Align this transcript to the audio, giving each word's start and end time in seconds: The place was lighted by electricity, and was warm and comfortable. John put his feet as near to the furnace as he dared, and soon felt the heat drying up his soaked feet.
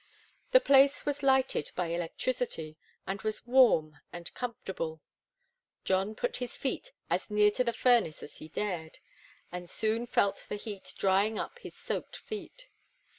The 0.49 0.59
place 0.59 1.05
was 1.05 1.21
lighted 1.21 1.69
by 1.75 1.89
electricity, 1.89 2.75
and 3.05 3.21
was 3.21 3.45
warm 3.45 3.99
and 4.11 4.33
comfortable. 4.33 4.99
John 5.85 6.15
put 6.15 6.37
his 6.37 6.57
feet 6.57 6.91
as 7.11 7.29
near 7.29 7.51
to 7.51 7.63
the 7.63 7.71
furnace 7.71 8.23
as 8.23 8.37
he 8.37 8.47
dared, 8.47 8.97
and 9.51 9.69
soon 9.69 10.07
felt 10.07 10.43
the 10.49 10.55
heat 10.55 10.93
drying 10.97 11.37
up 11.37 11.59
his 11.59 11.75
soaked 11.75 12.17
feet. 12.17 12.65